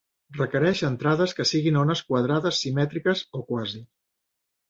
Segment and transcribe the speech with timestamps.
[0.35, 3.83] Requereix entrades que siguin ones quadrades simètriques o quasi.